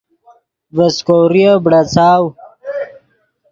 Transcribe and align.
ڤے 0.75 0.87
سیکوریف 0.95 1.55
بڑاڅاؤ 1.63 2.23